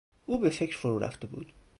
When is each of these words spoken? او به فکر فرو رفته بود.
او 0.25 0.39
به 0.39 0.49
فکر 0.49 0.77
فرو 0.77 0.99
رفته 0.99 1.27
بود. 1.27 1.53